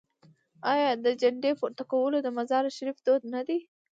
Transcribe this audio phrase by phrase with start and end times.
[0.73, 3.59] آیا د جنډې پورته کول د مزار شریف دود نه دی؟